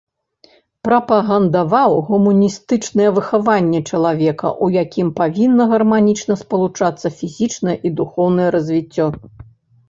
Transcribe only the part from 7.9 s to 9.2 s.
і духоўнае развіццё.